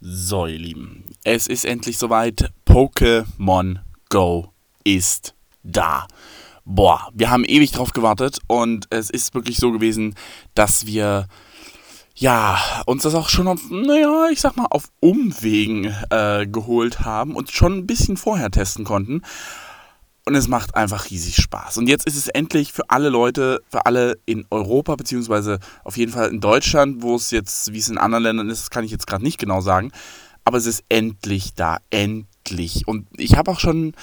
So, 0.00 0.46
ihr 0.46 0.60
Lieben, 0.60 1.02
es 1.24 1.48
ist 1.48 1.64
endlich 1.64 1.98
soweit. 1.98 2.52
Pokémon 2.64 3.80
Go 4.08 4.52
ist 4.84 5.34
da. 5.64 6.06
Boah, 6.64 7.10
wir 7.14 7.30
haben 7.30 7.44
ewig 7.44 7.72
drauf 7.72 7.92
gewartet 7.92 8.38
und 8.46 8.86
es 8.90 9.10
ist 9.10 9.34
wirklich 9.34 9.56
so 9.56 9.72
gewesen, 9.72 10.14
dass 10.54 10.86
wir 10.86 11.26
ja 12.14 12.60
uns 12.86 13.02
das 13.02 13.16
auch 13.16 13.28
schon 13.28 13.48
auf, 13.48 13.60
naja, 13.70 14.28
ich 14.30 14.40
sag 14.40 14.56
mal, 14.56 14.66
auf 14.70 14.84
Umwegen 15.00 15.92
äh, 16.10 16.46
geholt 16.46 17.00
haben 17.00 17.34
und 17.34 17.50
schon 17.50 17.78
ein 17.78 17.86
bisschen 17.88 18.16
vorher 18.16 18.52
testen 18.52 18.84
konnten. 18.84 19.22
Und 20.28 20.34
es 20.34 20.46
macht 20.46 20.74
einfach 20.74 21.08
riesig 21.08 21.36
Spaß. 21.36 21.78
Und 21.78 21.88
jetzt 21.88 22.06
ist 22.06 22.14
es 22.14 22.28
endlich 22.28 22.74
für 22.74 22.90
alle 22.90 23.08
Leute, 23.08 23.62
für 23.70 23.86
alle 23.86 24.18
in 24.26 24.44
Europa, 24.50 24.94
beziehungsweise 24.94 25.58
auf 25.84 25.96
jeden 25.96 26.12
Fall 26.12 26.28
in 26.28 26.40
Deutschland, 26.40 27.00
wo 27.00 27.16
es 27.16 27.30
jetzt, 27.30 27.72
wie 27.72 27.78
es 27.78 27.88
in 27.88 27.96
anderen 27.96 28.24
Ländern 28.24 28.50
ist, 28.50 28.70
kann 28.70 28.84
ich 28.84 28.90
jetzt 28.90 29.06
gerade 29.06 29.24
nicht 29.24 29.38
genau 29.38 29.62
sagen. 29.62 29.90
Aber 30.44 30.58
es 30.58 30.66
ist 30.66 30.84
endlich 30.90 31.54
da, 31.54 31.78
endlich. 31.88 32.86
Und 32.86 33.06
ich 33.16 33.38
habe 33.38 33.50
auch 33.50 33.58
schon 33.58 33.94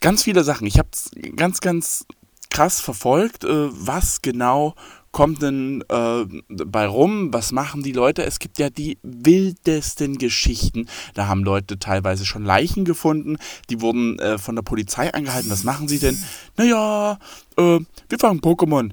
ganz 0.00 0.22
viele 0.22 0.44
Sachen. 0.44 0.68
Ich 0.68 0.78
habe 0.78 0.90
es 0.92 1.10
ganz, 1.34 1.58
ganz 1.60 2.06
krass 2.48 2.80
verfolgt, 2.80 3.42
äh, 3.42 3.68
was 3.72 4.22
genau 4.22 4.76
kommt 5.16 5.40
denn 5.40 5.82
äh, 5.88 6.26
bei 6.46 6.86
rum? 6.86 7.32
Was 7.32 7.50
machen 7.50 7.82
die 7.82 7.92
Leute? 7.92 8.22
Es 8.22 8.38
gibt 8.38 8.58
ja 8.58 8.68
die 8.68 8.98
wildesten 9.02 10.18
Geschichten. 10.18 10.90
Da 11.14 11.26
haben 11.26 11.42
Leute 11.42 11.78
teilweise 11.78 12.26
schon 12.26 12.44
Leichen 12.44 12.84
gefunden. 12.84 13.38
Die 13.70 13.80
wurden 13.80 14.18
äh, 14.18 14.36
von 14.36 14.56
der 14.56 14.62
Polizei 14.62 15.14
angehalten. 15.14 15.50
Was 15.50 15.64
machen 15.64 15.88
sie 15.88 16.00
denn? 16.00 16.22
Naja, 16.58 17.18
äh, 17.56 17.80
wir 18.10 18.18
fangen 18.18 18.42
Pokémon. 18.42 18.90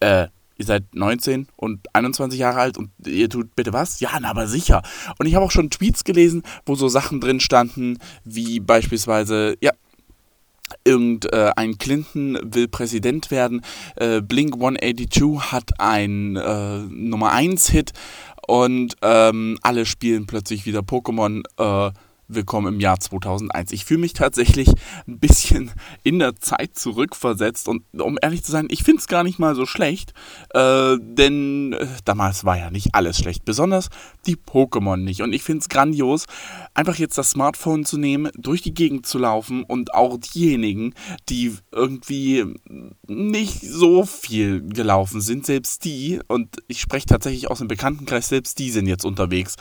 Äh, 0.00 0.28
ihr 0.56 0.64
seid 0.64 0.94
19 0.94 1.48
und 1.56 1.94
21 1.94 2.40
Jahre 2.40 2.60
alt 2.60 2.78
und 2.78 2.88
ihr 3.06 3.28
tut 3.28 3.54
bitte 3.54 3.74
was? 3.74 4.00
Ja, 4.00 4.12
na, 4.18 4.30
aber 4.30 4.46
sicher. 4.46 4.80
Und 5.18 5.26
ich 5.26 5.34
habe 5.34 5.44
auch 5.44 5.50
schon 5.50 5.68
Tweets 5.68 6.04
gelesen, 6.04 6.42
wo 6.64 6.74
so 6.74 6.88
Sachen 6.88 7.20
drin 7.20 7.38
standen, 7.38 7.98
wie 8.24 8.60
beispielsweise, 8.60 9.58
ja, 9.60 9.72
irgendein 10.86 11.72
äh, 11.72 11.76
Clinton 11.76 12.38
will 12.42 12.68
Präsident 12.68 13.30
werden. 13.30 13.62
Äh, 13.96 14.22
Blink 14.22 14.54
182 14.54 15.52
hat 15.52 15.80
ein 15.80 16.36
äh, 16.36 16.78
Nummer 16.88 17.32
1 17.32 17.68
Hit 17.70 17.92
und 18.46 18.96
ähm, 19.02 19.58
alle 19.62 19.86
spielen 19.86 20.26
plötzlich 20.26 20.66
wieder 20.66 20.80
Pokémon. 20.80 21.42
Äh, 21.58 21.92
Willkommen 22.28 22.74
im 22.74 22.80
Jahr 22.80 22.98
2001. 22.98 23.70
Ich 23.70 23.84
fühle 23.84 24.00
mich 24.00 24.12
tatsächlich 24.12 24.68
ein 25.06 25.20
bisschen 25.20 25.70
in 26.02 26.18
der 26.18 26.34
Zeit 26.34 26.76
zurückversetzt 26.76 27.68
und 27.68 27.84
um 27.96 28.18
ehrlich 28.20 28.42
zu 28.42 28.50
sein, 28.50 28.66
ich 28.68 28.82
finde 28.82 28.98
es 28.98 29.06
gar 29.06 29.22
nicht 29.22 29.38
mal 29.38 29.54
so 29.54 29.64
schlecht, 29.64 30.12
äh, 30.52 30.96
denn 30.98 31.74
äh, 31.74 31.86
damals 32.04 32.44
war 32.44 32.58
ja 32.58 32.72
nicht 32.72 32.96
alles 32.96 33.18
schlecht, 33.18 33.44
besonders 33.44 33.90
die 34.26 34.34
Pokémon 34.34 34.96
nicht. 34.96 35.22
Und 35.22 35.32
ich 35.34 35.44
finde 35.44 35.60
es 35.60 35.68
grandios, 35.68 36.26
einfach 36.74 36.96
jetzt 36.96 37.16
das 37.16 37.30
Smartphone 37.30 37.84
zu 37.84 37.96
nehmen, 37.96 38.32
durch 38.36 38.60
die 38.60 38.74
Gegend 38.74 39.06
zu 39.06 39.18
laufen 39.18 39.62
und 39.62 39.94
auch 39.94 40.18
diejenigen, 40.18 40.94
die 41.28 41.54
irgendwie 41.70 42.44
nicht 43.06 43.60
so 43.60 44.04
viel 44.04 44.66
gelaufen 44.66 45.20
sind, 45.20 45.46
selbst 45.46 45.84
die, 45.84 46.18
und 46.26 46.56
ich 46.66 46.80
spreche 46.80 47.06
tatsächlich 47.06 47.48
aus 47.48 47.58
dem 47.58 47.68
Bekanntenkreis, 47.68 48.28
selbst 48.28 48.58
die 48.58 48.72
sind 48.72 48.88
jetzt 48.88 49.04
unterwegs 49.04 49.54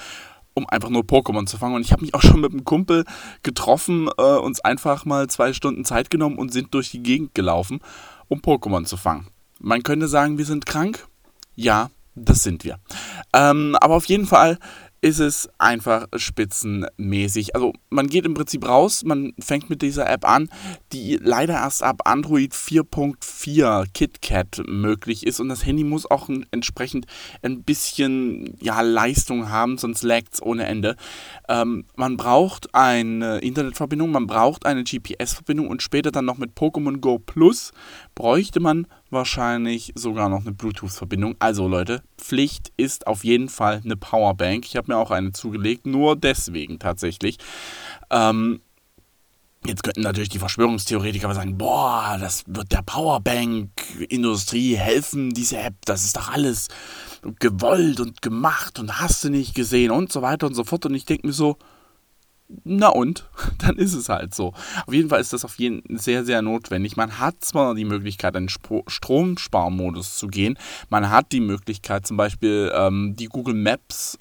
um 0.55 0.67
einfach 0.67 0.89
nur 0.89 1.03
Pokémon 1.03 1.45
zu 1.45 1.57
fangen. 1.57 1.75
Und 1.75 1.81
ich 1.81 1.91
habe 1.91 2.01
mich 2.01 2.15
auch 2.15 2.21
schon 2.21 2.41
mit 2.41 2.51
einem 2.51 2.63
Kumpel 2.63 3.05
getroffen, 3.43 4.09
äh, 4.17 4.37
uns 4.37 4.61
einfach 4.61 5.05
mal 5.05 5.27
zwei 5.27 5.53
Stunden 5.53 5.85
Zeit 5.85 6.09
genommen 6.09 6.37
und 6.37 6.51
sind 6.51 6.73
durch 6.73 6.89
die 6.89 7.03
Gegend 7.03 7.35
gelaufen, 7.35 7.81
um 8.27 8.39
Pokémon 8.39 8.85
zu 8.85 8.97
fangen. 8.97 9.27
Man 9.59 9.83
könnte 9.83 10.07
sagen, 10.07 10.37
wir 10.37 10.45
sind 10.45 10.65
krank. 10.65 11.07
Ja, 11.55 11.91
das 12.15 12.43
sind 12.43 12.63
wir. 12.63 12.79
Ähm, 13.33 13.77
aber 13.79 13.95
auf 13.95 14.05
jeden 14.05 14.25
Fall 14.25 14.57
ist 15.05 15.19
es 15.19 15.47
einfach 15.59 16.07
spitzenmäßig. 16.15 17.53
Also 17.53 17.73
man 17.91 18.07
geht 18.07 18.25
im 18.25 18.33
Prinzip 18.33 18.67
raus, 18.67 19.03
man 19.05 19.33
fängt 19.37 19.69
mit 19.69 19.83
dieser 19.83 20.09
App 20.09 20.27
an, 20.27 20.49
die 20.93 21.19
leider 21.21 21.53
erst 21.53 21.83
ab 21.83 22.01
Android 22.05 22.53
4.4 22.55 23.85
KitKat 23.93 24.63
möglich 24.65 25.27
ist 25.27 25.39
und 25.39 25.49
das 25.49 25.63
Handy 25.63 25.83
muss 25.83 26.09
auch 26.09 26.27
entsprechend 26.49 27.05
ein 27.43 27.61
bisschen 27.61 28.57
ja, 28.59 28.81
Leistung 28.81 29.49
haben, 29.49 29.77
sonst 29.77 30.01
laggt 30.01 30.33
es 30.33 30.41
ohne 30.41 30.65
Ende. 30.65 30.95
Ähm, 31.49 31.85
man 31.95 32.17
braucht 32.17 32.73
eine 32.73 33.37
Internetverbindung, 33.41 34.09
man 34.09 34.25
braucht 34.25 34.65
eine 34.65 34.83
GPS-Verbindung 34.83 35.67
und 35.67 35.83
später 35.83 36.11
dann 36.11 36.25
noch 36.25 36.39
mit 36.39 36.57
Pokémon 36.57 36.97
Go 36.97 37.19
Plus 37.19 37.73
bräuchte 38.15 38.59
man 38.59 38.87
wahrscheinlich 39.11 39.93
sogar 39.95 40.29
noch 40.29 40.41
eine 40.41 40.51
Bluetooth-Verbindung. 40.51 41.35
Also 41.39 41.67
Leute, 41.67 42.01
Pflicht 42.17 42.71
ist 42.77 43.07
auf 43.07 43.23
jeden 43.23 43.49
Fall 43.49 43.81
eine 43.83 43.95
Powerbank. 43.95 44.65
Ich 44.65 44.75
habe 44.75 44.91
mir 44.91 44.94
auch 44.97 45.11
eine 45.11 45.31
zugelegt, 45.31 45.85
nur 45.85 46.15
deswegen 46.15 46.79
tatsächlich. 46.79 47.37
Ähm, 48.09 48.61
Jetzt 49.65 49.81
könnten 49.81 50.01
natürlich 50.01 50.29
die 50.29 50.37
Verschwörungstheoretiker 50.37 51.33
sagen, 51.33 51.57
boah, 51.57 52.17
das 52.19 52.43
wird 52.45 52.71
der 52.71 52.83
Powerbank-Industrie 52.83 54.75
helfen, 54.75 55.33
diese 55.33 55.57
App, 55.57 55.73
das 55.85 56.03
ist 56.03 56.17
doch 56.17 56.31
alles 56.31 56.67
gewollt 57.39 57.99
und 57.99 58.21
gemacht 58.21 58.77
und 58.77 58.99
hast 58.99 59.23
du 59.23 59.29
nicht 59.29 59.55
gesehen 59.55 59.89
und 59.89 60.11
so 60.11 60.21
weiter 60.21 60.45
und 60.45 60.53
so 60.53 60.63
fort. 60.63 60.85
Und 60.85 60.93
ich 60.93 61.05
denke 61.05 61.25
mir 61.25 61.33
so, 61.33 61.57
na 62.63 62.89
und, 62.89 63.27
dann 63.57 63.77
ist 63.77 63.95
es 63.95 64.07
halt 64.07 64.35
so. 64.35 64.53
Auf 64.85 64.93
jeden 64.93 65.09
Fall 65.09 65.21
ist 65.21 65.33
das 65.33 65.43
auf 65.43 65.57
jeden 65.57 65.81
Fall 65.81 65.97
sehr, 65.97 66.25
sehr 66.25 66.43
notwendig. 66.43 66.95
Man 66.95 67.17
hat 67.17 67.43
zwar 67.43 67.73
die 67.73 67.85
Möglichkeit, 67.85 68.35
in 68.35 68.49
Stromsparmodus 68.49 70.17
zu 70.17 70.27
gehen, 70.27 70.59
man 70.89 71.09
hat 71.09 71.31
die 71.31 71.41
Möglichkeit, 71.41 72.05
zum 72.05 72.17
Beispiel 72.17 72.71
ähm, 72.75 73.15
die 73.15 73.25
Google 73.25 73.55
Maps 73.55 74.19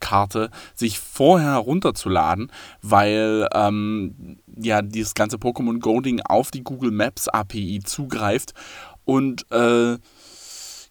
Karte 0.00 0.50
sich 0.74 0.98
vorher 0.98 1.56
runterzuladen, 1.56 2.50
weil 2.82 3.48
ähm, 3.54 4.38
ja 4.56 4.82
dieses 4.82 5.14
ganze 5.14 5.36
Pokémon 5.36 5.80
Go 5.80 6.00
Ding 6.00 6.20
auf 6.20 6.50
die 6.50 6.62
Google 6.62 6.90
Maps 6.90 7.28
API 7.28 7.80
zugreift 7.84 8.54
und 9.04 9.50
äh, 9.50 9.96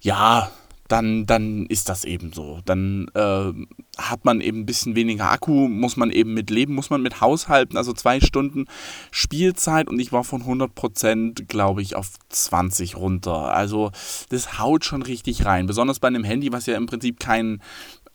ja, 0.02 0.52
dann, 0.92 1.26
dann 1.26 1.68
ist 1.68 1.88
das 1.88 2.04
eben 2.04 2.34
so. 2.34 2.60
Dann 2.66 3.08
äh, 3.14 3.54
hat 3.98 4.26
man 4.26 4.42
eben 4.42 4.62
ein 4.62 4.66
bisschen 4.66 4.96
weniger 4.96 5.32
Akku, 5.32 5.70
muss 5.70 5.96
man 5.96 6.12
eben 6.12 6.34
mit 6.34 6.50
leben, 6.50 6.76
muss 6.76 6.90
man 6.90 7.02
mit 7.02 7.22
haushalten. 7.22 7.78
Also 7.78 7.94
zwei 7.94 8.20
Stunden 8.20 8.66
Spielzeit 9.10 9.88
und 9.88 10.00
ich 10.00 10.12
war 10.12 10.26
von 10.26 10.44
100% 10.44 11.46
glaube 11.46 11.82
ich 11.82 11.96
auf 11.96 12.10
20 12.30 12.98
runter. 12.98 13.54
Also 13.54 13.92
das 14.30 14.60
haut 14.60 14.84
schon 14.84 15.02
richtig 15.02 15.46
rein. 15.46 15.66
Besonders 15.66 16.00
bei 16.00 16.10
einem 16.10 16.26
Handy, 16.26 16.52
was 16.52 16.66
ja 16.66 16.76
im 16.76 16.88
Prinzip 16.88 17.20
kein, 17.22 17.62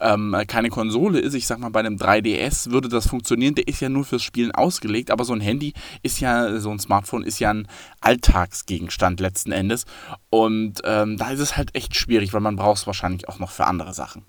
ähm, 0.00 0.36
keine 0.46 0.70
Konsole 0.70 1.18
ist, 1.18 1.34
ich 1.34 1.46
sag 1.46 1.58
mal, 1.58 1.70
bei 1.70 1.80
einem 1.80 1.96
3DS 1.96 2.70
würde 2.70 2.88
das 2.88 3.08
funktionieren, 3.08 3.54
der 3.54 3.68
ist 3.68 3.80
ja 3.80 3.88
nur 3.88 4.04
fürs 4.04 4.22
Spielen 4.22 4.52
ausgelegt, 4.52 5.10
aber 5.10 5.24
so 5.24 5.32
ein 5.32 5.40
Handy 5.40 5.72
ist 6.02 6.20
ja, 6.20 6.58
so 6.60 6.70
ein 6.70 6.78
Smartphone 6.78 7.22
ist 7.22 7.38
ja 7.38 7.50
ein 7.50 7.68
Alltagsgegenstand 8.00 9.20
letzten 9.20 9.52
Endes. 9.52 9.84
Und 10.30 10.80
ähm, 10.84 11.16
da 11.16 11.30
ist 11.30 11.40
es 11.40 11.56
halt 11.56 11.74
echt 11.74 11.96
schwierig, 11.96 12.32
weil 12.32 12.40
man 12.40 12.56
braucht 12.56 12.78
es 12.78 12.86
wahrscheinlich 12.86 13.28
auch 13.28 13.38
noch 13.38 13.50
für 13.50 13.66
andere 13.66 13.94
Sachen. 13.94 14.24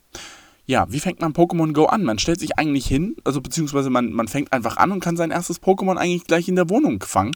Ja, 0.65 0.85
wie 0.89 0.99
fängt 0.99 1.21
man 1.21 1.31
Pokémon 1.31 1.71
Go 1.71 1.85
an? 1.85 2.03
Man 2.03 2.19
stellt 2.19 2.41
sich 2.41 2.57
eigentlich 2.57 2.85
hin, 2.85 3.15
also 3.23 3.39
beziehungsweise 3.39 3.89
man, 3.89 4.11
man 4.11 4.27
fängt 4.27 4.51
einfach 4.51 4.75
an 4.75 4.91
und 4.91 4.99
kann 4.99 5.15
sein 5.15 5.31
erstes 5.31 5.61
Pokémon 5.61 5.95
eigentlich 5.95 6.25
gleich 6.25 6.49
in 6.49 6.57
der 6.57 6.69
Wohnung 6.69 7.01
fangen. 7.03 7.31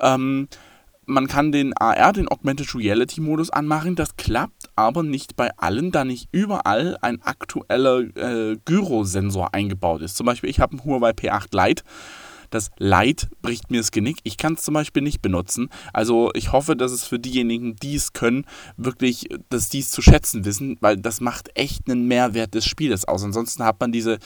Ähm, 0.00 0.48
man 1.12 1.28
kann 1.28 1.52
den 1.52 1.76
AR, 1.76 2.12
den 2.12 2.28
Augmented 2.28 2.74
Reality 2.74 3.20
Modus 3.20 3.50
anmachen. 3.50 3.94
Das 3.94 4.16
klappt 4.16 4.70
aber 4.74 5.02
nicht 5.02 5.36
bei 5.36 5.50
allen, 5.56 5.92
da 5.92 6.04
nicht 6.04 6.28
überall 6.32 6.96
ein 7.02 7.22
aktueller 7.22 8.00
äh, 8.16 8.56
Gyrosensor 8.64 9.54
eingebaut 9.54 10.02
ist. 10.02 10.16
Zum 10.16 10.26
Beispiel, 10.26 10.50
ich 10.50 10.60
habe 10.60 10.72
einen 10.72 10.84
Huawei 10.84 11.10
P8 11.10 11.48
Lite 11.52 11.84
das 12.54 12.70
Light 12.78 13.28
bricht 13.40 13.70
mir 13.70 13.78
das 13.78 13.90
Genick. 13.90 14.18
Ich 14.22 14.36
kann 14.36 14.54
es 14.54 14.62
zum 14.62 14.74
Beispiel 14.74 15.02
nicht 15.02 15.22
benutzen. 15.22 15.68
Also 15.92 16.30
ich 16.34 16.52
hoffe, 16.52 16.76
dass 16.76 16.92
es 16.92 17.04
für 17.04 17.18
diejenigen, 17.18 17.76
die 17.76 17.94
es 17.94 18.12
können, 18.12 18.44
wirklich, 18.76 19.28
dass 19.48 19.68
die 19.68 19.80
es 19.80 19.90
zu 19.90 20.02
schätzen 20.02 20.44
wissen, 20.44 20.76
weil 20.80 20.96
das 20.96 21.20
macht 21.20 21.50
echt 21.54 21.88
einen 21.88 22.06
Mehrwert 22.06 22.54
des 22.54 22.66
Spieles 22.66 23.06
aus. 23.06 23.24
Ansonsten 23.24 23.64
hat 23.64 23.80
man 23.80 23.92
diese, 23.92 24.18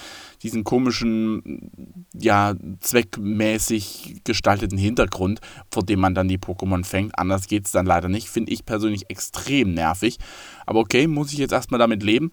diesen 0.42 0.64
komischen, 0.64 2.04
ja, 2.12 2.54
zweckmäßig 2.80 4.22
gestalteten 4.24 4.78
Hintergrund, 4.78 5.40
vor 5.70 5.84
dem 5.84 6.00
man 6.00 6.14
dann 6.14 6.28
die 6.28 6.38
Pokémon 6.38 6.84
fängt. 6.84 7.18
Anders 7.18 7.46
geht 7.46 7.66
es 7.66 7.72
dann 7.72 7.86
leider 7.86 8.08
nicht. 8.08 8.28
Finde 8.28 8.52
ich 8.52 8.66
persönlich 8.66 9.08
extrem 9.08 9.74
nervig. 9.74 10.18
Aber 10.66 10.80
okay, 10.80 11.06
muss 11.06 11.32
ich 11.32 11.38
jetzt 11.38 11.52
erstmal 11.52 11.78
damit 11.78 12.02
leben 12.02 12.32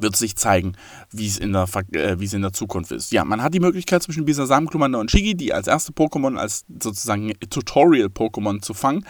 wird 0.00 0.16
sich 0.16 0.36
zeigen, 0.36 0.72
wie 1.10 1.26
es 1.26 1.38
in 1.38 1.52
der, 1.52 1.66
äh, 1.92 2.12
in 2.12 2.42
der 2.42 2.52
Zukunft 2.52 2.92
ist. 2.92 3.12
Ja, 3.12 3.24
man 3.24 3.42
hat 3.42 3.54
die 3.54 3.60
Möglichkeit 3.60 4.02
zwischen 4.02 4.24
Bisasam, 4.24 4.66
Glumanda 4.66 4.98
und 4.98 5.10
Shigi, 5.10 5.34
die 5.34 5.52
als 5.52 5.66
erste 5.66 5.92
Pokémon, 5.92 6.36
als 6.36 6.64
sozusagen 6.68 7.32
Tutorial-Pokémon 7.50 8.62
zu 8.62 8.74
fangen. 8.74 9.06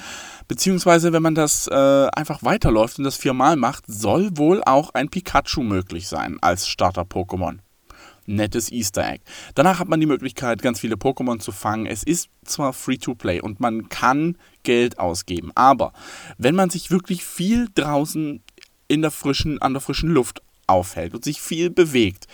Beziehungsweise, 0.48 1.12
wenn 1.12 1.22
man 1.22 1.34
das 1.34 1.66
äh, 1.69 2.08
einfach 2.14 2.42
weiterläuft 2.42 2.98
und 2.98 3.04
das 3.04 3.16
viermal 3.16 3.56
macht, 3.56 3.84
soll 3.86 4.36
wohl 4.36 4.62
auch 4.64 4.90
ein 4.94 5.08
Pikachu 5.08 5.62
möglich 5.62 6.08
sein 6.08 6.38
als 6.40 6.69
Starter-Pokémon. 6.69 7.58
Nettes 8.26 8.72
Easter 8.72 9.06
Egg. 9.06 9.22
Danach 9.54 9.81
hat 9.81 9.88
man 9.88 10.00
die 10.00 10.06
Möglichkeit, 10.06 10.62
ganz 10.62 10.81
viele 10.81 10.96
Pokémon 10.96 11.40
zu 11.40 11.52
fangen. 11.52 11.86
Es 11.86 12.02
ist 12.02 12.31
zwar 12.44 12.72
Free-to-Play 12.72 13.40
und 13.40 13.60
man 13.60 13.88
kann 13.88 14.38
Geld 14.62 14.98
ausgeben, 14.98 15.52
aber 15.54 15.92
wenn 16.38 16.54
man 16.54 16.70
sich 16.70 16.90
wirklich 16.90 17.25
viel 17.25 17.69
draußen 17.75 18.42
in 18.88 19.02
der 19.02 19.10
frischen, 19.10 19.60
an 19.60 19.75
der 19.75 19.81
frischen 19.81 20.10
Luft 20.10 20.42
aufhält 20.66 21.14
und 21.14 21.25
sich 21.25 21.40
viel 21.40 21.70
bewegt, 21.70 22.26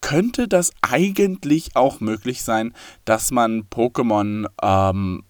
könnte 0.00 0.48
das 0.48 0.72
eigentlich 0.82 1.74
auch 1.74 2.00
möglich 2.00 2.42
sein, 2.42 2.74
dass 3.04 3.30
man 3.30 3.64
Pokémon 3.64 4.46
ähm, 4.62 5.24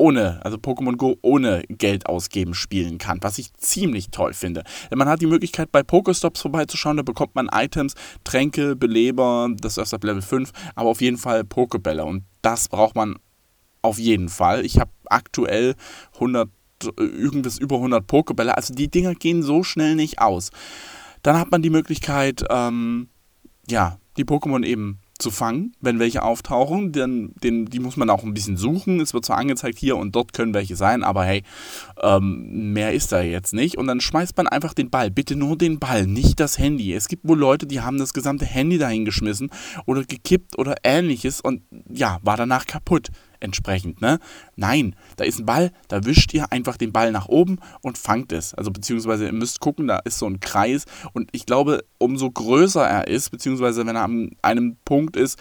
ohne, 0.00 0.40
also 0.44 0.56
Pokémon 0.56 0.96
Go 0.96 1.18
ohne 1.20 1.62
Geld 1.68 2.06
ausgeben 2.06 2.54
spielen 2.54 2.96
kann, 2.98 3.18
was 3.20 3.38
ich 3.38 3.52
ziemlich 3.54 4.10
toll 4.10 4.32
finde. 4.32 4.64
Denn 4.90 4.98
man 4.98 5.08
hat 5.08 5.20
die 5.20 5.26
Möglichkeit, 5.26 5.70
bei 5.70 5.82
Pokestops 5.82 6.40
vorbeizuschauen, 6.40 6.96
da 6.96 7.02
bekommt 7.02 7.34
man 7.34 7.50
Items, 7.52 7.94
Tränke, 8.24 8.76
Beleber, 8.76 9.50
das 9.60 9.72
ist 9.72 9.78
erst 9.78 9.94
ab 9.94 10.04
Level 10.04 10.22
5, 10.22 10.50
aber 10.74 10.88
auf 10.88 11.02
jeden 11.02 11.18
Fall 11.18 11.44
Pokebälle 11.44 12.04
und 12.04 12.24
das 12.40 12.68
braucht 12.68 12.96
man 12.96 13.16
auf 13.82 13.98
jeden 13.98 14.30
Fall. 14.30 14.64
Ich 14.64 14.78
habe 14.78 14.90
aktuell 15.06 15.74
100, 16.14 16.48
irgendwas 16.96 17.58
über 17.58 17.76
100 17.76 18.06
Pokebälle, 18.06 18.56
also 18.56 18.72
die 18.72 18.90
Dinger 18.90 19.14
gehen 19.14 19.42
so 19.42 19.62
schnell 19.62 19.96
nicht 19.96 20.18
aus. 20.18 20.50
Dann 21.22 21.38
hat 21.38 21.50
man 21.50 21.62
die 21.62 21.70
Möglichkeit, 21.70 22.44
ähm, 22.50 23.08
ja, 23.68 23.98
die 24.16 24.24
Pokémon 24.24 24.64
eben 24.64 25.00
zu 25.20 25.30
fangen, 25.30 25.74
wenn 25.80 25.98
welche 25.98 26.22
auftauchen. 26.22 26.92
Denn, 26.92 27.34
den, 27.42 27.66
die 27.66 27.78
muss 27.78 27.96
man 27.96 28.10
auch 28.10 28.24
ein 28.24 28.34
bisschen 28.34 28.56
suchen. 28.56 29.00
Es 29.00 29.14
wird 29.14 29.24
zwar 29.24 29.38
angezeigt, 29.38 29.78
hier 29.78 29.96
und 29.96 30.14
dort 30.16 30.32
können 30.32 30.54
welche 30.54 30.76
sein, 30.76 31.04
aber 31.04 31.24
hey, 31.24 31.42
ähm, 32.02 32.72
mehr 32.72 32.92
ist 32.92 33.12
da 33.12 33.20
jetzt 33.20 33.52
nicht. 33.52 33.76
Und 33.76 33.86
dann 33.86 34.00
schmeißt 34.00 34.36
man 34.36 34.48
einfach 34.48 34.74
den 34.74 34.90
Ball. 34.90 35.10
Bitte 35.10 35.36
nur 35.36 35.56
den 35.56 35.78
Ball, 35.78 36.06
nicht 36.06 36.40
das 36.40 36.58
Handy. 36.58 36.92
Es 36.92 37.08
gibt 37.08 37.26
wohl 37.28 37.38
Leute, 37.38 37.66
die 37.66 37.80
haben 37.80 37.98
das 37.98 38.12
gesamte 38.12 38.44
Handy 38.44 38.78
dahingeschmissen 38.78 39.50
oder 39.86 40.04
gekippt 40.04 40.58
oder 40.58 40.76
ähnliches 40.82 41.40
und 41.40 41.62
ja, 41.88 42.18
war 42.22 42.36
danach 42.36 42.66
kaputt 42.66 43.10
entsprechend, 43.40 44.00
ne? 44.00 44.18
Nein, 44.56 44.94
da 45.16 45.24
ist 45.24 45.38
ein 45.40 45.46
Ball, 45.46 45.72
da 45.88 46.04
wischt 46.04 46.32
ihr 46.34 46.52
einfach 46.52 46.76
den 46.76 46.92
Ball 46.92 47.12
nach 47.12 47.28
oben 47.28 47.58
und 47.82 47.98
fangt 47.98 48.32
es. 48.32 48.54
Also 48.54 48.70
beziehungsweise 48.70 49.26
ihr 49.26 49.32
müsst 49.32 49.60
gucken, 49.60 49.88
da 49.88 49.98
ist 49.98 50.18
so 50.18 50.26
ein 50.26 50.40
Kreis 50.40 50.84
und 51.12 51.30
ich 51.32 51.46
glaube, 51.46 51.84
umso 51.98 52.30
größer 52.30 52.86
er 52.86 53.08
ist, 53.08 53.30
beziehungsweise 53.30 53.86
wenn 53.86 53.96
er 53.96 54.04
an 54.04 54.30
einem 54.42 54.76
Punkt 54.84 55.16
ist, 55.16 55.38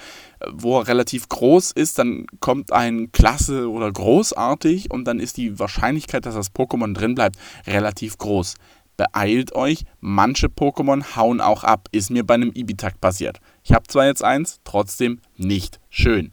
wo 0.51 0.79
er 0.79 0.87
relativ 0.87 1.29
groß 1.29 1.71
ist, 1.71 1.99
dann 1.99 2.25
kommt 2.39 2.71
ein 2.71 3.11
Klasse 3.11 3.69
oder 3.69 3.91
großartig 3.91 4.91
und 4.91 5.05
dann 5.05 5.19
ist 5.19 5.37
die 5.37 5.59
Wahrscheinlichkeit, 5.59 6.25
dass 6.25 6.35
das 6.35 6.53
Pokémon 6.53 6.93
drin 6.93 7.15
bleibt, 7.15 7.37
relativ 7.67 8.17
groß. 8.17 8.55
Beeilt 8.99 9.55
euch, 9.55 9.85
manche 10.01 10.47
Pokémon 10.47 11.15
hauen 11.15 11.39
auch 11.39 11.63
ab. 11.63 11.87
Ist 11.93 12.11
mir 12.11 12.25
bei 12.25 12.33
einem 12.33 12.51
Ibitak 12.53 12.99
passiert. 12.99 13.39
Ich 13.63 13.71
habe 13.71 13.87
zwar 13.87 14.05
jetzt 14.05 14.25
eins, 14.25 14.59
trotzdem 14.65 15.21
nicht 15.37 15.79
schön. 15.89 16.31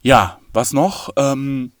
Ja, 0.00 0.38
was 0.52 0.72
noch? 0.72 1.10
Ähm, 1.16 1.72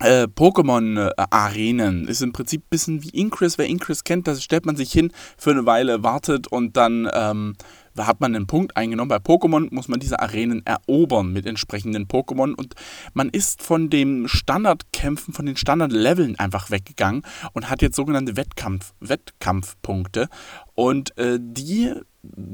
äh, 0.00 0.28
Pokémon-Arenen 0.28 2.06
ist 2.06 2.22
im 2.22 2.32
Prinzip 2.32 2.62
ein 2.62 2.70
bisschen 2.70 3.02
wie 3.02 3.08
Incris. 3.08 3.58
Wer 3.58 3.66
Incris 3.66 4.04
kennt, 4.04 4.28
da 4.28 4.36
stellt 4.36 4.64
man 4.64 4.76
sich 4.76 4.92
hin 4.92 5.12
für 5.36 5.50
eine 5.50 5.66
Weile, 5.66 6.04
wartet 6.04 6.46
und 6.46 6.76
dann 6.76 7.10
ähm, 7.12 7.56
hat 7.96 8.20
man 8.20 8.36
einen 8.36 8.46
Punkt 8.46 8.76
eingenommen. 8.76 9.08
Bei 9.08 9.16
Pokémon 9.16 9.74
muss 9.74 9.88
man 9.88 9.98
diese 9.98 10.20
Arenen 10.20 10.64
erobern 10.64 11.32
mit 11.32 11.46
entsprechenden 11.46 12.06
Pokémon 12.06 12.54
und 12.54 12.74
man 13.12 13.28
ist 13.28 13.60
von 13.60 13.90
den 13.90 14.28
Standardkämpfen, 14.28 15.34
von 15.34 15.46
den 15.46 15.56
Standardleveln 15.56 16.38
einfach 16.38 16.70
weggegangen 16.70 17.22
und 17.52 17.68
hat 17.68 17.82
jetzt 17.82 17.96
sogenannte 17.96 18.36
Wettkampf, 18.36 18.92
Wettkampfpunkte 19.00 20.28
und 20.74 21.16
äh, 21.18 21.38
die 21.40 21.92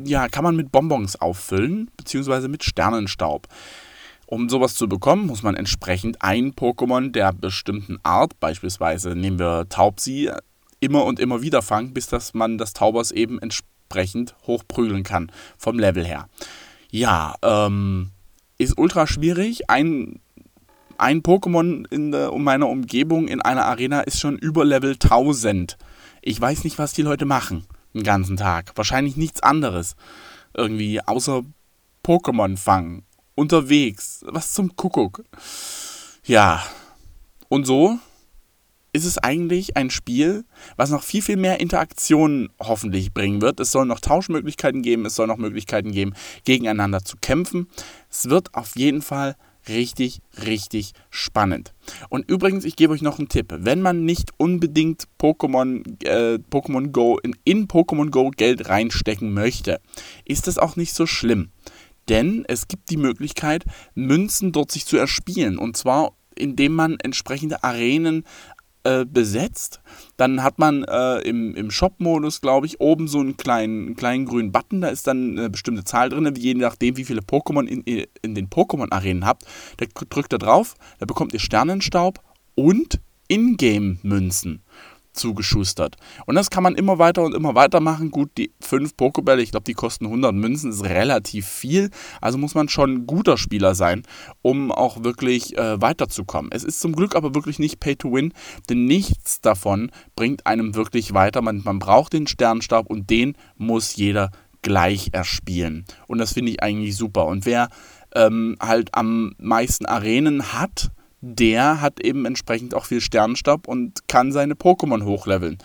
ja, 0.05 0.29
kann 0.29 0.45
man 0.45 0.57
mit 0.57 0.73
Bonbons 0.73 1.17
auffüllen, 1.17 1.91
beziehungsweise 1.97 2.49
mit 2.49 2.65
Sternenstaub. 2.65 3.49
Um 4.27 4.49
sowas 4.49 4.75
zu 4.75 4.89
bekommen, 4.89 5.27
muss 5.27 5.43
man 5.43 5.55
entsprechend 5.55 6.23
ein 6.23 6.53
Pokémon 6.53 7.11
der 7.11 7.33
bestimmten 7.33 7.99
Art, 8.03 8.39
beispielsweise 8.41 9.15
nehmen 9.15 9.39
wir 9.39 9.69
Taubsi, 9.69 10.31
immer 10.81 11.05
und 11.05 11.21
immer 11.21 11.43
wieder 11.43 11.63
fangen, 11.63 11.95
bis 11.95 12.07
dass 12.07 12.35
man 12.35 12.59
das 12.59 12.73
Taubers 12.73 13.11
eben 13.11 13.39
entsprechend 13.41 14.35
hochprügeln 14.47 15.03
kann, 15.03 15.31
vom 15.59 15.79
Level 15.79 16.05
her. 16.05 16.29
Ja, 16.91 17.35
ähm, 17.43 18.11
ist 18.59 18.79
ultra 18.79 19.07
schwierig. 19.07 19.69
Ein, 19.71 20.21
ein 20.99 21.23
Pokémon 21.23 21.87
in 21.91 22.13
der, 22.13 22.33
um 22.33 22.45
meiner 22.45 22.69
Umgebung 22.69 23.29
in 23.29 23.43
einer 23.43 23.67
Arena 23.67 24.01
ist 24.03 24.21
schon 24.21 24.39
über 24.39 24.65
Level 24.65 24.93
1000. 24.93 25.77
Ich 26.23 26.41
weiß 26.41 26.65
nicht, 26.65 26.79
was 26.79 26.93
die 26.93 27.03
Leute 27.03 27.25
machen 27.25 27.67
den 27.95 28.03
ganzen 28.03 28.37
Tag. 28.37 28.73
Wahrscheinlich 28.75 29.17
nichts 29.17 29.43
anderes. 29.43 29.97
Irgendwie 30.53 31.01
außer 31.01 31.43
Pokémon 32.05 32.57
fangen 32.57 33.05
unterwegs. 33.35 34.25
Was 34.27 34.53
zum 34.53 34.77
Kuckuck. 34.77 35.25
Ja. 36.25 36.63
Und 37.49 37.67
so 37.67 37.99
ist 38.95 39.05
es 39.05 39.19
eigentlich 39.19 39.77
ein 39.77 39.91
Spiel, 39.91 40.45
was 40.77 40.91
noch 40.91 41.03
viel, 41.03 41.21
viel 41.21 41.37
mehr 41.37 41.61
Interaktionen 41.61 42.49
hoffentlich 42.61 43.13
bringen 43.13 43.43
wird. 43.43 43.59
Es 43.59 43.73
soll 43.73 43.87
noch 43.87 43.99
Tauschmöglichkeiten 43.99 44.83
geben, 44.83 45.05
es 45.05 45.17
soll 45.17 45.27
noch 45.27 45.37
Möglichkeiten 45.37 45.91
geben, 45.91 46.15
gegeneinander 46.45 47.05
zu 47.05 47.17
kämpfen. 47.21 47.69
Es 48.09 48.31
wird 48.31 48.55
auf 48.55 48.77
jeden 48.77 49.03
Fall 49.03 49.35
richtig, 49.69 50.21
richtig 50.47 50.93
spannend. 51.11 51.75
Und 52.09 52.31
übrigens, 52.31 52.65
ich 52.65 52.77
gebe 52.77 52.93
euch 52.93 53.03
noch 53.03 53.19
einen 53.19 53.29
Tipp. 53.29 53.49
Wenn 53.51 53.83
man 53.83 54.05
nicht 54.05 54.31
unbedingt 54.37 55.09
Pokémon, 55.21 55.83
äh, 56.05 56.39
Pokémon 56.51 56.89
Go 56.89 57.19
in, 57.19 57.35
in 57.45 57.67
Pokémon 57.67 58.11
Go 58.11 58.31
Geld 58.31 58.69
reinstecken 58.69 59.35
möchte, 59.35 59.81
ist 60.25 60.47
das 60.47 60.59
auch 60.59 60.77
nicht 60.77 60.95
so 60.95 61.07
schlimm 61.07 61.51
denn 62.09 62.45
es 62.49 62.69
gibt 62.69 62.91
die 62.91 62.97
Möglichkeit, 62.97 63.65
Münzen 63.95 64.53
dort 64.53 64.71
sich 64.71 64.87
zu 64.87 64.97
erspielen. 64.97 65.59
Und 65.59 65.77
zwar, 65.77 66.13
indem 66.37 66.75
man 66.75 66.99
entsprechende 67.01 67.63
Arenen 67.63 68.25
äh, 68.85 69.07
besetzt. 69.07 69.81
Dann 70.19 70.43
hat 70.43 70.59
man 70.59 70.85
äh, 70.85 71.21
im, 71.21 71.55
im 71.55 71.71
Shop-Modus, 71.71 72.43
glaube 72.43 72.67
ich, 72.67 72.81
oben 72.81 73.09
so 73.09 73.19
einen 73.19 73.39
kleinen, 73.39 73.97
kleinen 73.97 74.27
grünen 74.27 74.53
Button. 74.53 74.83
Da 74.83 74.89
ist 74.89 75.07
dann 75.07 75.39
eine 75.39 75.49
bestimmte 75.49 75.85
Zahl 75.85 76.11
drin, 76.11 76.31
je 76.37 76.53
nachdem, 76.53 76.99
wie 76.99 77.05
viele 77.05 77.23
Pokémon 77.23 77.67
in, 77.67 77.83
in 78.21 78.35
den 78.35 78.49
Pokémon-Arenen 78.49 79.25
habt. 79.25 79.47
Da 79.79 79.87
drückt 80.11 80.35
ihr 80.35 80.39
drauf, 80.39 80.75
da 80.99 81.07
bekommt 81.07 81.33
ihr 81.33 81.41
Sternenstaub 81.41 82.21
und 82.57 83.01
Ingame-Münzen 83.29 84.63
zugeschustert. 85.15 85.97
Und 86.27 86.35
das 86.35 86.51
kann 86.51 86.63
man 86.63 86.75
immer 86.75 86.99
weiter 86.99 87.23
und 87.23 87.35
immer 87.35 87.55
weiter 87.55 87.81
machen. 87.81 88.11
Gut, 88.11 88.31
die 88.37 88.53
fünf 88.61 88.97
Pokebälle, 88.97 89.43
ich 89.43 89.51
glaube, 89.51 89.65
die 89.65 89.75
kosten 89.75 90.07
100 90.07 90.35
Münzen, 90.35 90.71
ist 90.71 90.85
relativ 90.85 91.47
viel. 91.47 91.91
Also 92.21 92.37
muss 92.39 92.55
man 92.55 92.69
schon 92.69 92.93
ein 92.93 93.07
guter 93.07 93.39
Spieler 93.39 93.75
sein, 93.75 94.03
um 94.43 94.71
auch 94.71 95.05
wirklich 95.05 95.57
äh, 95.57 95.81
weiterzukommen. 95.81 96.51
Es 96.53 96.65
ist 96.65 96.81
zum 96.81 96.95
Glück 96.95 97.17
aber 97.17 97.35
wirklich 97.35 97.59
nicht 97.59 97.81
Pay 97.81 97.97
to 97.97 98.13
Win, 98.13 98.33
denn 98.69 98.85
nichts 98.85 99.41
davon 99.41 99.91
bringt 100.17 100.47
einem 100.47 100.75
wirklich 100.75 101.15
weiter. 101.15 101.43
Man, 101.43 101.63
man 101.65 101.79
braucht 101.79 102.13
den 102.13 102.27
Sternstab 102.27 102.87
und 102.87 103.11
den 103.11 103.37
muss 103.57 103.97
jeder 103.97 104.31
gleich 104.63 105.11
erspielen. 105.13 105.85
Und 106.09 106.19
das 106.19 106.33
finde 106.33 106.51
ich 106.51 106.63
eigentlich 106.63 106.97
super. 106.97 107.27
Und 107.27 107.47
wer 107.47 107.69
ähm, 108.15 108.57
halt 108.61 108.95
am 108.95 109.35
meisten 109.39 109.87
Arenen 109.87 110.53
hat, 110.53 110.91
der 111.25 111.81
hat 111.81 112.01
eben 112.01 112.27
entsprechend 112.27 112.75
auch 112.75 112.85
viel 112.87 113.01
Sternstaub 113.01 113.67
und 113.67 114.07
kann 114.09 114.33
seine 114.33 114.55
Pokémon 114.55 115.05
hochleveln. 115.05 115.59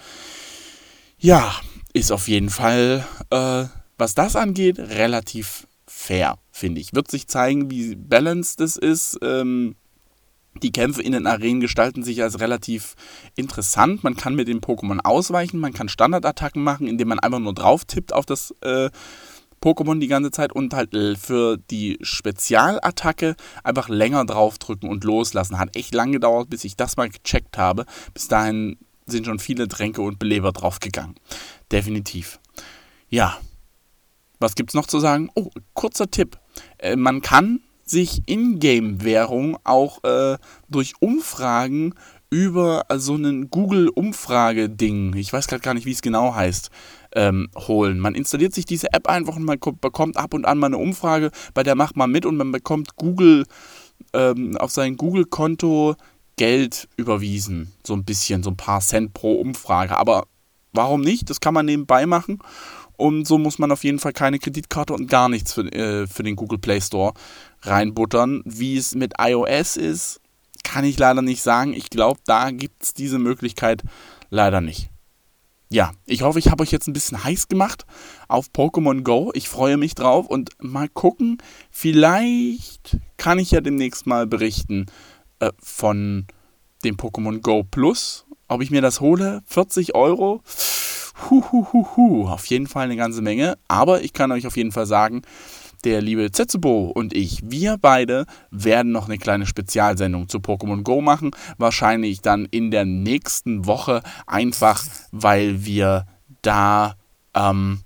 Ja, 1.17 1.53
ist 1.93 2.11
auf 2.11 2.27
jeden 2.27 2.49
Fall, 2.49 3.05
äh, 3.29 3.65
was 3.97 4.15
das 4.15 4.35
angeht, 4.35 4.79
relativ 4.79 5.67
fair, 5.85 6.37
finde 6.51 6.79
ich. 6.79 6.93
Wird 6.93 7.11
sich 7.11 7.27
zeigen, 7.27 7.69
wie 7.69 7.95
balanced 7.95 8.61
es 8.61 8.77
ist. 8.77 9.19
Ähm, 9.21 9.75
die 10.63 10.71
Kämpfe 10.71 11.01
in 11.01 11.11
den 11.11 11.27
Arenen 11.27 11.59
gestalten 11.59 12.03
sich 12.03 12.21
als 12.21 12.39
relativ 12.39 12.95
interessant. 13.35 14.03
Man 14.03 14.15
kann 14.15 14.35
mit 14.35 14.47
den 14.47 14.61
Pokémon 14.61 14.99
ausweichen, 14.99 15.59
man 15.59 15.73
kann 15.73 15.89
Standardattacken 15.89 16.63
machen, 16.63 16.87
indem 16.87 17.09
man 17.09 17.19
einfach 17.19 17.39
nur 17.39 17.53
drauf 17.53 17.85
tippt 17.85 18.13
auf 18.13 18.25
das 18.25 18.53
äh, 18.61 18.89
Pokémon 19.61 19.99
die 19.99 20.07
ganze 20.07 20.31
Zeit 20.31 20.53
und 20.53 20.73
halt 20.73 20.91
für 21.17 21.57
die 21.57 21.97
Spezialattacke 22.01 23.35
einfach 23.63 23.89
länger 23.89 24.25
draufdrücken 24.25 24.89
und 24.89 25.03
loslassen. 25.03 25.59
Hat 25.59 25.75
echt 25.75 25.93
lang 25.93 26.11
gedauert, 26.11 26.49
bis 26.49 26.63
ich 26.63 26.75
das 26.75 26.97
mal 26.97 27.09
gecheckt 27.09 27.57
habe. 27.57 27.85
Bis 28.13 28.27
dahin 28.27 28.77
sind 29.05 29.25
schon 29.25 29.39
viele 29.39 29.67
Tränke 29.67 30.01
und 30.01 30.19
Beleber 30.19 30.51
draufgegangen. 30.51 31.15
Definitiv. 31.71 32.39
Ja. 33.09 33.37
Was 34.39 34.55
gibt's 34.55 34.73
noch 34.73 34.87
zu 34.87 34.99
sagen? 34.99 35.29
Oh, 35.35 35.49
kurzer 35.73 36.09
Tipp. 36.09 36.37
Äh, 36.77 36.95
man 36.95 37.21
kann 37.21 37.61
sich 37.83 38.21
Ingame-Währung 38.27 39.57
auch 39.63 40.03
äh, 40.03 40.37
durch 40.69 40.93
Umfragen 41.01 41.95
über 42.29 42.85
so 42.95 43.15
einen 43.15 43.49
Google-Umfrage-Ding, 43.49 45.15
ich 45.15 45.33
weiß 45.33 45.47
gerade 45.47 45.61
gar 45.61 45.73
nicht, 45.73 45.85
wie 45.85 45.91
es 45.91 46.01
genau 46.01 46.35
heißt, 46.35 46.69
ähm, 47.15 47.49
holen. 47.55 47.99
Man 47.99 48.15
installiert 48.15 48.53
sich 48.53 48.65
diese 48.65 48.93
App 48.93 49.07
einfach 49.07 49.35
und 49.35 49.43
man 49.43 49.59
bekommt 49.59 50.17
ab 50.17 50.33
und 50.33 50.45
an 50.45 50.59
mal 50.59 50.67
eine 50.67 50.77
Umfrage, 50.77 51.31
bei 51.53 51.63
der 51.63 51.75
macht 51.75 51.97
man 51.97 52.11
mit 52.11 52.25
und 52.25 52.37
man 52.37 52.51
bekommt 52.51 52.95
Google 52.97 53.45
ähm, 54.13 54.57
auf 54.57 54.71
sein 54.71 54.95
Google-Konto 54.95 55.95
Geld 56.35 56.87
überwiesen. 56.95 57.71
So 57.85 57.93
ein 57.93 58.05
bisschen, 58.05 58.43
so 58.43 58.51
ein 58.51 58.57
paar 58.57 58.79
Cent 58.79 59.13
pro 59.13 59.41
Umfrage. 59.41 59.97
Aber 59.97 60.25
warum 60.71 61.01
nicht? 61.01 61.29
Das 61.29 61.41
kann 61.41 61.53
man 61.53 61.65
nebenbei 61.65 62.05
machen. 62.05 62.39
Und 62.95 63.27
so 63.27 63.37
muss 63.37 63.59
man 63.59 63.71
auf 63.71 63.83
jeden 63.83 63.99
Fall 63.99 64.13
keine 64.13 64.39
Kreditkarte 64.39 64.93
und 64.93 65.07
gar 65.07 65.29
nichts 65.29 65.53
für, 65.53 65.61
äh, 65.73 66.07
für 66.07 66.23
den 66.23 66.35
Google 66.35 66.59
Play 66.59 66.79
Store 66.79 67.13
reinbuttern. 67.63 68.41
Wie 68.45 68.77
es 68.77 68.95
mit 68.95 69.13
iOS 69.19 69.77
ist, 69.77 70.21
kann 70.71 70.85
ich 70.85 70.99
leider 70.99 71.23
nicht 71.23 71.41
sagen. 71.41 71.73
Ich 71.73 71.89
glaube, 71.89 72.19
da 72.25 72.51
gibt 72.51 72.83
es 72.83 72.93
diese 72.93 73.17
Möglichkeit 73.17 73.81
leider 74.29 74.61
nicht. 74.61 74.89
ja, 75.71 75.91
ich 76.05 76.21
hoffe, 76.21 76.39
ich 76.39 76.49
habe 76.49 76.61
euch 76.63 76.71
jetzt 76.71 76.87
ein 76.87 76.93
bisschen 76.93 77.23
heiß 77.23 77.47
gemacht 77.47 77.85
auf 78.27 78.47
Pokémon 78.55 79.01
Go. 79.01 79.31
Ich 79.33 79.49
freue 79.49 79.77
mich 79.77 79.95
drauf 79.95 80.27
und 80.27 80.51
mal 80.59 80.87
gucken, 80.87 81.37
vielleicht 81.71 82.97
kann 83.17 83.39
ich 83.39 83.51
ja 83.51 83.61
demnächst 83.61 84.05
mal 84.05 84.27
berichten 84.27 84.85
äh, 85.39 85.51
von 85.59 86.25
dem 86.83 86.97
Pokémon 86.97 87.39
Go 87.41 87.63
Plus. 87.63 88.25
Ob 88.47 88.61
ich 88.61 88.71
mir 88.71 88.81
das 88.81 89.01
hole, 89.01 89.41
40 89.45 89.95
Euro. 89.95 90.41
Huhuhuhu, 91.29 92.27
auf 92.27 92.45
jeden 92.45 92.67
Fall 92.67 92.85
eine 92.85 92.95
ganze 92.95 93.21
Menge. 93.21 93.57
Aber 93.67 94.03
ich 94.03 94.13
kann 94.13 94.31
euch 94.31 94.47
auf 94.47 94.57
jeden 94.57 94.71
Fall 94.71 94.85
sagen, 94.85 95.23
der 95.85 96.01
liebe 96.01 96.31
Zetsubo 96.31 96.91
und 96.93 97.13
ich, 97.13 97.39
wir 97.43 97.77
beide 97.77 98.25
werden 98.51 98.91
noch 98.91 99.07
eine 99.07 99.17
kleine 99.17 99.45
Spezialsendung 99.45 100.29
zu 100.29 100.39
Pokémon 100.39 100.83
Go 100.83 101.01
machen. 101.01 101.31
Wahrscheinlich 101.57 102.21
dann 102.21 102.45
in 102.45 102.71
der 102.71 102.85
nächsten 102.85 103.65
Woche, 103.65 104.01
einfach 104.27 104.83
weil 105.11 105.65
wir 105.65 106.05
da 106.41 106.95
ähm, 107.33 107.81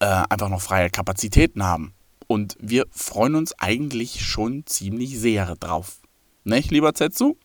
äh, 0.00 0.06
einfach 0.28 0.48
noch 0.48 0.60
freie 0.60 0.90
Kapazitäten 0.90 1.64
haben. 1.64 1.94
Und 2.26 2.56
wir 2.60 2.86
freuen 2.90 3.34
uns 3.34 3.58
eigentlich 3.58 4.24
schon 4.24 4.64
ziemlich 4.66 5.18
sehr 5.18 5.56
drauf. 5.56 6.00
Nicht, 6.44 6.70
lieber 6.70 6.94
Zetsu? 6.94 7.36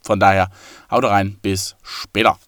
Von 0.00 0.20
daher, 0.20 0.50
haut 0.90 1.04
rein, 1.04 1.38
bis 1.42 1.76
später. 1.82 2.38